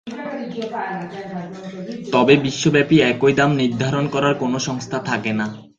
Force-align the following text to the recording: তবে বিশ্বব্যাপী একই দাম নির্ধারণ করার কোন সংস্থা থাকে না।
তবে 2.11 2.33
বিশ্বব্যাপী 2.37 2.95
একই 3.01 3.33
দাম 3.33 3.51
নির্ধারণ 3.55 4.05
করার 4.07 4.33
কোন 4.35 4.53
সংস্থা 4.57 4.99
থাকে 4.99 5.31
না। 5.33 5.47